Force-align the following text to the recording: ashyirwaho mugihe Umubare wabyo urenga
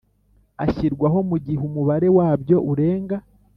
ashyirwaho 0.63 1.17
mugihe 1.29 1.61
Umubare 1.69 2.07
wabyo 2.17 2.57
urenga 2.71 3.17